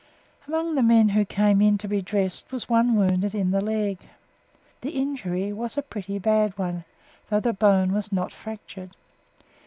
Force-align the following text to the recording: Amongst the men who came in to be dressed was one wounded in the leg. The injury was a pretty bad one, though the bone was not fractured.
Amongst 0.47 0.73
the 0.73 0.81
men 0.81 1.09
who 1.09 1.25
came 1.25 1.61
in 1.61 1.77
to 1.77 1.87
be 1.87 2.01
dressed 2.01 2.51
was 2.51 2.67
one 2.67 2.95
wounded 2.95 3.35
in 3.35 3.51
the 3.51 3.61
leg. 3.61 3.99
The 4.81 4.89
injury 4.89 5.53
was 5.53 5.77
a 5.77 5.83
pretty 5.83 6.17
bad 6.17 6.57
one, 6.57 6.85
though 7.29 7.39
the 7.39 7.53
bone 7.53 7.93
was 7.93 8.11
not 8.11 8.31
fractured. 8.33 8.95